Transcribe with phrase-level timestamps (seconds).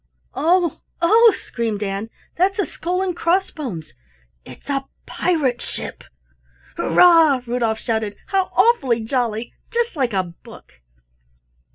[0.33, 3.93] "Oh, oh!" screamed Ann, "that's a skull and cross bones.
[4.43, 6.03] It's a pirate ship!"
[6.75, 8.15] "Hurrah!" Rudolf shouted.
[8.29, 9.53] "How awfully jolly!
[9.69, 10.81] Just like a book."